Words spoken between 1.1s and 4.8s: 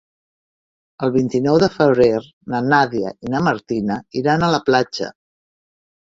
vint-i-nou de febrer na Nàdia i na Martina iran a la